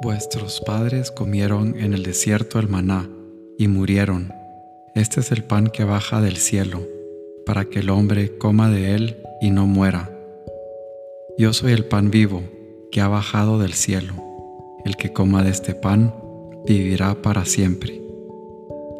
Vuestros 0.00 0.60
padres 0.60 1.10
comieron 1.10 1.76
en 1.76 1.92
el 1.92 2.04
desierto 2.04 2.60
el 2.60 2.68
maná 2.68 3.10
y 3.58 3.66
murieron. 3.66 4.32
Este 4.94 5.18
es 5.18 5.32
el 5.32 5.42
pan 5.42 5.66
que 5.66 5.82
baja 5.82 6.20
del 6.20 6.36
cielo, 6.36 6.80
para 7.44 7.64
que 7.64 7.80
el 7.80 7.90
hombre 7.90 8.38
coma 8.38 8.70
de 8.70 8.94
él 8.94 9.16
y 9.40 9.50
no 9.50 9.66
muera. 9.66 10.08
Yo 11.36 11.52
soy 11.52 11.72
el 11.72 11.84
pan 11.84 12.12
vivo 12.12 12.44
que 12.92 13.00
ha 13.00 13.08
bajado 13.08 13.58
del 13.58 13.72
cielo. 13.72 14.14
El 14.84 14.96
que 14.96 15.12
coma 15.12 15.42
de 15.42 15.50
este 15.50 15.74
pan 15.74 16.14
vivirá 16.64 17.16
para 17.16 17.44
siempre. 17.44 18.00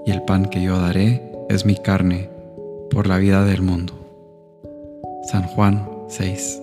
Y 0.04 0.10
el 0.10 0.22
pan 0.22 0.46
que 0.46 0.60
yo 0.60 0.80
daré 0.80 1.30
es 1.48 1.64
mi 1.64 1.76
carne 1.76 2.28
por 2.90 3.06
la 3.06 3.18
vida 3.18 3.44
del 3.44 3.62
mundo. 3.62 3.94
San 5.30 5.44
Juan 5.44 5.88
6. 6.08 6.62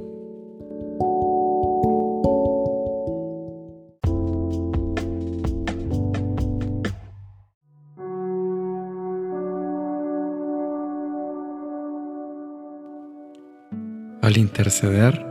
Al 14.31 14.37
interceder, 14.37 15.25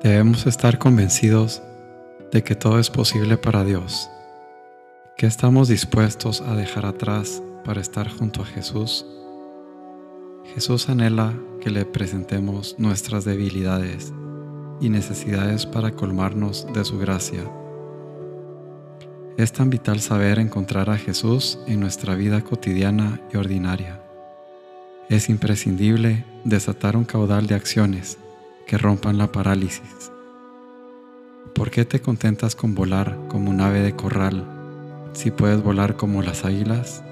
debemos 0.00 0.46
estar 0.46 0.78
convencidos 0.78 1.60
de 2.30 2.44
que 2.44 2.54
todo 2.54 2.78
es 2.78 2.88
posible 2.88 3.36
para 3.36 3.64
Dios, 3.64 4.08
que 5.16 5.26
estamos 5.26 5.66
dispuestos 5.66 6.40
a 6.40 6.54
dejar 6.54 6.86
atrás 6.86 7.42
para 7.64 7.80
estar 7.80 8.08
junto 8.08 8.42
a 8.42 8.46
Jesús. 8.46 9.04
Jesús 10.54 10.88
anhela 10.88 11.34
que 11.60 11.70
le 11.70 11.84
presentemos 11.84 12.76
nuestras 12.78 13.24
debilidades 13.24 14.12
y 14.80 14.88
necesidades 14.88 15.66
para 15.66 15.90
colmarnos 15.90 16.68
de 16.72 16.84
su 16.84 17.00
gracia. 17.00 17.42
Es 19.36 19.50
tan 19.50 19.68
vital 19.68 19.98
saber 19.98 20.38
encontrar 20.38 20.90
a 20.90 20.96
Jesús 20.96 21.58
en 21.66 21.80
nuestra 21.80 22.14
vida 22.14 22.40
cotidiana 22.42 23.20
y 23.32 23.36
ordinaria 23.36 24.00
es 25.08 25.28
imprescindible 25.28 26.24
desatar 26.46 26.96
un 26.96 27.04
caudal 27.04 27.48
de 27.48 27.56
acciones 27.56 28.18
que 28.68 28.78
rompan 28.78 29.18
la 29.18 29.32
parálisis. 29.32 30.12
¿Por 31.54 31.70
qué 31.70 31.84
te 31.84 32.00
contentas 32.00 32.54
con 32.54 32.74
volar 32.74 33.18
como 33.28 33.50
un 33.50 33.60
ave 33.60 33.80
de 33.80 33.96
corral 33.96 34.44
si 35.12 35.32
puedes 35.32 35.60
volar 35.60 35.96
como 35.96 36.22
las 36.22 36.44
águilas? 36.44 37.02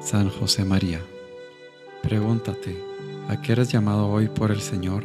San 0.00 0.30
José 0.30 0.64
María. 0.64 1.00
Pregúntate, 2.02 2.82
¿a 3.28 3.42
qué 3.42 3.52
eres 3.52 3.70
llamado 3.70 4.08
hoy 4.08 4.28
por 4.28 4.50
el 4.50 4.62
Señor? 4.62 5.04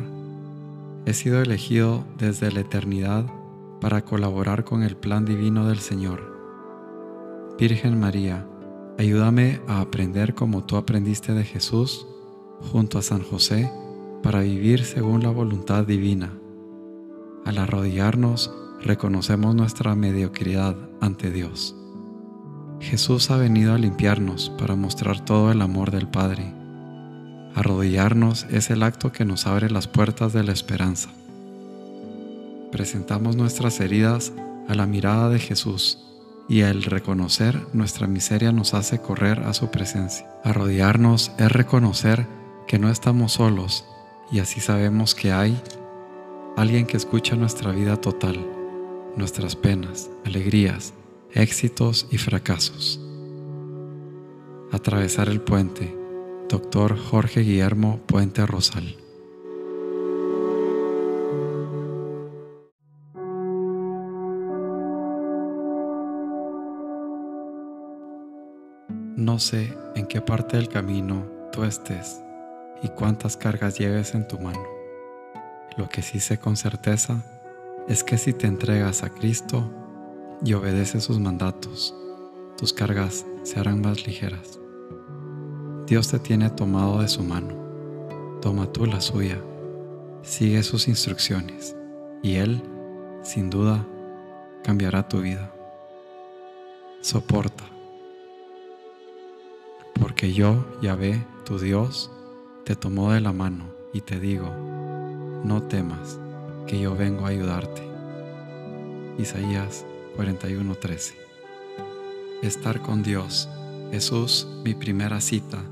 He 1.06 1.14
sido 1.14 1.42
elegido 1.42 2.06
desde 2.18 2.52
la 2.52 2.62
eternidad 2.62 3.26
para 3.82 4.06
colaborar 4.06 4.64
con 4.64 4.84
el 4.84 4.96
plan 4.96 5.26
divino 5.26 5.68
del 5.68 5.80
Señor. 5.80 7.56
Virgen 7.60 8.00
María, 8.00 8.46
Ayúdame 9.00 9.62
a 9.68 9.82
aprender 9.82 10.34
como 10.34 10.64
tú 10.64 10.76
aprendiste 10.76 11.34
de 11.34 11.44
Jesús 11.44 12.08
junto 12.72 13.00
a 13.00 13.02
San 13.02 13.22
José 13.24 13.72
para 14.24 14.42
vivir 14.42 14.84
según 14.84 15.24
la 15.24 15.30
voluntad 15.30 15.86
divina. 15.86 16.34
Al 17.46 17.58
arrodillarnos, 17.58 18.54
reconocemos 18.82 19.56
nuestra 19.56 19.96
mediocridad 19.96 20.76
ante 21.02 21.32
Dios. 21.32 21.76
Jesús 22.80 23.32
ha 23.32 23.38
venido 23.38 23.74
a 23.74 23.78
limpiarnos 23.78 24.52
para 24.58 24.76
mostrar 24.76 25.24
todo 25.24 25.52
el 25.52 25.62
amor 25.62 25.92
del 25.92 26.08
Padre. 26.08 26.54
Arrodillarnos 27.56 28.46
es 28.52 28.70
el 28.70 28.84
acto 28.84 29.12
que 29.12 29.26
nos 29.26 29.48
abre 29.48 29.70
las 29.70 29.88
puertas 29.88 30.34
de 30.34 30.44
la 30.44 30.52
esperanza. 30.52 31.10
Presentamos 32.72 33.36
nuestras 33.36 33.80
heridas 33.80 34.34
a 34.68 34.76
la 34.76 34.86
mirada 34.86 35.30
de 35.30 35.40
Jesús 35.40 36.00
y 36.50 36.62
el 36.62 36.84
reconocer 36.84 37.60
nuestra 37.74 38.08
miseria 38.08 38.52
nos 38.52 38.74
hace 38.74 39.00
correr 39.00 39.40
a 39.40 39.54
su 39.54 39.72
presencia. 39.72 40.30
Arrodillarnos 40.44 41.32
es 41.38 41.52
reconocer 41.52 42.28
que 42.68 42.78
no 42.78 42.92
estamos 42.92 43.34
solos 43.34 43.86
y 44.30 44.40
así 44.40 44.60
sabemos 44.60 45.16
que 45.16 45.32
hay 45.32 45.60
alguien 46.58 46.86
que 46.86 46.98
escucha 46.98 47.36
nuestra 47.36 47.72
vida 47.72 47.96
total, 47.96 48.46
nuestras 49.16 49.56
penas, 49.56 50.10
alegrías, 50.26 50.94
éxitos 51.32 52.08
y 52.12 52.18
fracasos. 52.18 53.00
Atravesar 54.72 55.30
el 55.30 55.42
puente. 55.42 55.96
Doctor 56.50 56.98
Jorge 56.98 57.42
Guillermo 57.42 58.00
Puente 58.06 58.46
Rosal. 58.46 58.96
No 69.16 69.40
sé 69.40 69.78
en 69.96 70.06
qué 70.08 70.22
parte 70.22 70.56
del 70.58 70.70
camino 70.70 71.26
tú 71.52 71.64
estés 71.64 72.22
y 72.82 72.90
cuántas 72.90 73.38
cargas 73.38 73.78
lleves 73.78 74.14
en 74.14 74.28
tu 74.28 74.40
mano. 74.40 74.64
Lo 75.78 75.90
que 75.90 76.02
sí 76.02 76.20
sé 76.20 76.40
con 76.40 76.58
certeza 76.58 77.24
es 77.88 78.04
que 78.04 78.18
si 78.18 78.34
te 78.34 78.48
entregas 78.48 79.04
a 79.04 79.10
Cristo 79.10 79.70
y 80.44 80.54
obedeces 80.54 81.04
sus 81.04 81.20
mandatos, 81.20 81.96
tus 82.58 82.74
cargas 82.74 83.26
se 83.44 83.60
harán 83.60 83.82
más 83.82 84.06
ligeras. 84.06 84.60
Dios 85.86 86.10
te 86.10 86.20
tiene 86.20 86.50
tomado 86.50 87.02
de 87.02 87.08
su 87.08 87.24
mano. 87.24 87.56
Toma 88.42 88.72
tú 88.72 88.86
la 88.86 89.02
suya. 89.02 89.40
Sigue 90.22 90.64
sus 90.64 90.88
instrucciones 90.88 91.76
y 92.22 92.36
Él, 92.36 92.62
sin 93.24 93.50
duda, 93.50 93.86
cambiará 94.64 95.08
tu 95.08 95.22
vida. 95.22 95.52
Soporta 97.02 97.64
porque 100.00 100.34
yo, 100.34 100.66
Yahvé, 100.82 101.26
tu 101.46 101.60
Dios, 101.60 102.12
te 102.68 102.76
tomó 102.76 103.14
de 103.14 103.22
la 103.22 103.32
mano 103.32 103.64
y 103.94 104.02
te 104.02 104.20
digo, 104.20 104.54
no 105.46 105.64
temas, 105.70 106.20
que 106.68 106.78
yo 106.78 106.98
vengo 106.98 107.26
a 107.26 107.30
ayudarte. 107.30 107.82
Isaías 109.18 109.86
41:13 110.18 111.14
Estar 112.42 112.82
con 112.82 113.04
Dios, 113.04 113.48
Jesús, 113.92 114.50
mi 114.66 114.74
primera 114.74 115.22
cita. 115.22 115.64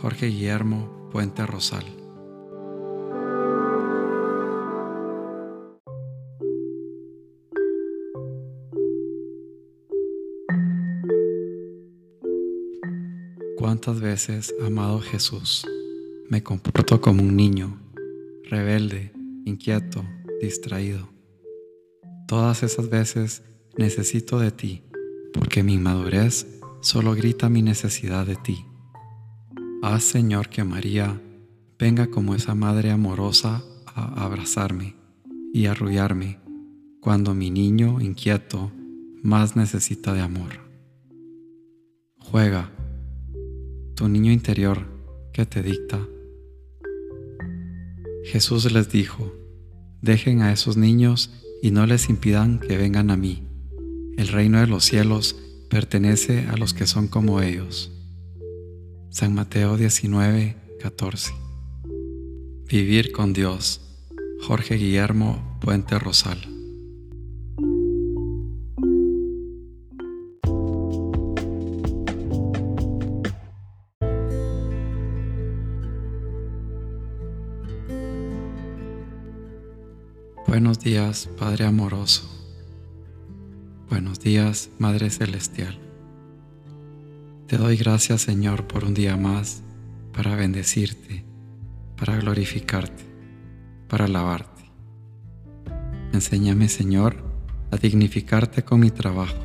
Jorge 0.00 0.26
Guillermo 0.26 1.10
Puente 1.10 1.44
Rosal. 1.46 1.84
¿Cuántas 13.58 13.98
veces, 13.98 14.54
amado 14.64 15.00
Jesús, 15.00 15.66
me 16.28 16.42
comporto 16.42 17.00
como 17.00 17.22
un 17.22 17.36
niño, 17.36 17.78
rebelde, 18.44 19.12
inquieto, 19.44 20.04
distraído? 20.40 21.08
Todas 22.26 22.62
esas 22.62 22.88
veces 22.88 23.42
necesito 23.76 24.38
de 24.38 24.50
ti, 24.50 24.82
porque 25.32 25.62
mi 25.62 25.78
madurez 25.78 26.46
solo 26.80 27.14
grita 27.14 27.48
mi 27.48 27.62
necesidad 27.62 28.26
de 28.26 28.36
ti. 28.36 28.64
Haz, 29.82 30.04
Señor, 30.04 30.48
que 30.48 30.64
María 30.64 31.20
venga 31.78 32.06
como 32.06 32.34
esa 32.34 32.54
madre 32.54 32.90
amorosa 32.90 33.62
a 33.86 34.24
abrazarme 34.24 34.96
y 35.52 35.66
arrullarme 35.66 36.40
cuando 37.00 37.34
mi 37.34 37.50
niño 37.50 38.00
inquieto 38.00 38.72
más 39.22 39.56
necesita 39.56 40.14
de 40.14 40.20
amor. 40.20 40.60
Juega 42.18 42.70
tu 43.94 44.08
niño 44.08 44.32
interior 44.32 44.86
que 45.32 45.46
te 45.46 45.62
dicta. 45.62 46.00
Jesús 48.24 48.72
les 48.72 48.90
dijo, 48.90 49.32
dejen 50.00 50.40
a 50.40 50.52
esos 50.52 50.76
niños 50.76 51.30
y 51.62 51.70
no 51.70 51.86
les 51.86 52.08
impidan 52.08 52.58
que 52.58 52.76
vengan 52.76 53.10
a 53.10 53.16
mí. 53.16 53.42
El 54.16 54.28
reino 54.28 54.60
de 54.60 54.66
los 54.66 54.84
cielos 54.84 55.36
pertenece 55.68 56.46
a 56.46 56.56
los 56.56 56.72
que 56.72 56.86
son 56.86 57.08
como 57.08 57.42
ellos. 57.42 57.92
San 59.10 59.34
Mateo 59.34 59.76
19, 59.76 60.56
14. 60.80 61.32
Vivir 62.66 63.12
con 63.12 63.32
Dios. 63.32 63.80
Jorge 64.40 64.76
Guillermo 64.76 65.58
Puente 65.60 65.98
Rosal. 65.98 66.53
Buenos 80.54 80.78
días, 80.78 81.28
Padre 81.36 81.64
amoroso. 81.64 82.30
Buenos 83.90 84.20
días, 84.20 84.70
Madre 84.78 85.10
Celestial. 85.10 85.80
Te 87.48 87.56
doy 87.56 87.76
gracias, 87.76 88.22
Señor, 88.22 88.68
por 88.68 88.84
un 88.84 88.94
día 88.94 89.16
más 89.16 89.64
para 90.12 90.36
bendecirte, 90.36 91.24
para 91.96 92.18
glorificarte, 92.18 93.04
para 93.88 94.04
alabarte. 94.04 94.62
Enséñame, 96.12 96.68
Señor, 96.68 97.16
a 97.72 97.76
dignificarte 97.76 98.62
con 98.62 98.78
mi 98.78 98.92
trabajo, 98.92 99.42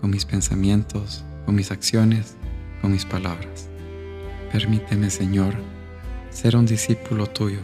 con 0.00 0.08
mis 0.08 0.24
pensamientos, 0.24 1.22
con 1.44 1.54
mis 1.54 1.70
acciones, 1.70 2.34
con 2.80 2.92
mis 2.92 3.04
palabras. 3.04 3.68
Permíteme, 4.52 5.10
Señor, 5.10 5.52
ser 6.30 6.56
un 6.56 6.64
discípulo 6.64 7.26
tuyo, 7.26 7.60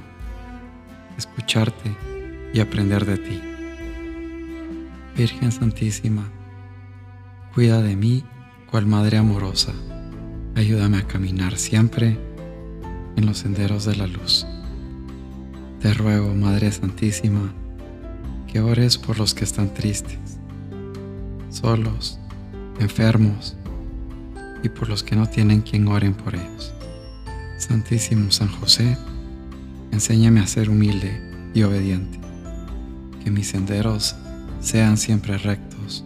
escucharte 1.16 2.13
y 2.54 2.60
aprender 2.60 3.04
de 3.04 3.18
ti. 3.18 3.40
Virgen 5.14 5.52
Santísima, 5.52 6.30
cuida 7.54 7.82
de 7.82 7.96
mí 7.96 8.24
cual 8.70 8.86
Madre 8.86 9.18
amorosa 9.18 9.74
Ayúdame 10.56 10.98
a 10.98 11.06
caminar 11.06 11.58
siempre 11.58 12.16
en 13.16 13.26
los 13.26 13.38
senderos 13.38 13.84
de 13.84 13.96
la 13.96 14.06
luz. 14.06 14.46
Te 15.80 15.92
ruego, 15.92 16.32
Madre 16.32 16.70
Santísima, 16.70 17.52
que 18.46 18.60
ores 18.60 18.96
por 18.96 19.18
los 19.18 19.34
que 19.34 19.42
están 19.42 19.74
tristes, 19.74 20.38
solos, 21.50 22.20
enfermos 22.78 23.56
y 24.62 24.68
por 24.68 24.88
los 24.88 25.02
que 25.02 25.16
no 25.16 25.26
tienen 25.26 25.60
quien 25.60 25.88
oren 25.88 26.14
por 26.14 26.36
ellos. 26.36 26.72
Santísimo 27.58 28.30
San 28.30 28.48
José, 28.48 28.96
enséñame 29.90 30.38
a 30.38 30.46
ser 30.46 30.70
humilde 30.70 31.20
y 31.52 31.64
obediente, 31.64 32.20
que 33.24 33.30
mis 33.30 33.48
senderos 33.48 34.14
sean 34.60 34.98
siempre 34.98 35.38
rectos 35.38 36.04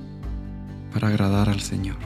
para 0.92 1.08
agradar 1.08 1.48
al 1.48 1.60
Señor. 1.60 1.96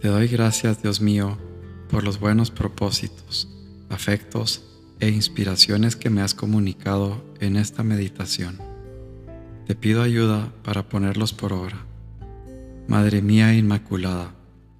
Te 0.00 0.08
doy 0.08 0.28
gracias, 0.28 0.82
Dios 0.82 1.00
mío, 1.00 1.36
por 1.90 2.04
los 2.04 2.20
buenos 2.20 2.50
propósitos, 2.50 3.48
afectos 3.90 4.64
e 5.00 5.08
inspiraciones 5.08 5.96
que 5.96 6.10
me 6.10 6.22
has 6.22 6.34
comunicado 6.34 7.24
en 7.40 7.56
esta 7.56 7.82
meditación. 7.82 8.58
Te 9.66 9.74
pido 9.74 10.02
ayuda 10.02 10.52
para 10.62 10.88
ponerlos 10.88 11.32
por 11.32 11.52
obra. 11.52 11.78
Madre 12.86 13.20
mía 13.20 13.52
Inmaculada, 13.54 14.32